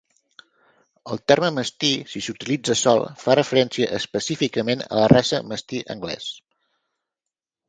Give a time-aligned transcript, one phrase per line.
[1.15, 6.33] El terme "mastí", si s"utilitza sol, fa referència específicament a la raça "mastí anglès".